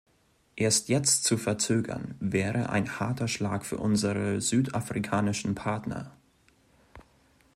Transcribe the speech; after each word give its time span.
Es 0.55 0.87
jetzt 0.87 1.25
zu 1.25 1.37
verzögern, 1.37 2.15
wäre 2.19 2.69
ein 2.69 2.99
harter 2.99 3.27
Schlag 3.27 3.63
für 3.63 3.77
unsere 3.77 4.41
südafrikanischen 4.41 5.53
Partner. 5.53 6.09